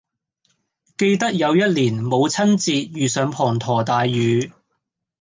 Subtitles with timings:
[0.97, 4.51] 記得有一年母親節遇上滂沱大雨